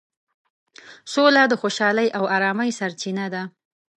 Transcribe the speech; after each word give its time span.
سوله 1.13 1.43
د 1.47 1.53
خوشحالۍ 1.61 2.07
او 2.17 2.23
ارامۍ 2.35 2.69
سرچینه 2.79 3.25
ده. 3.33 3.43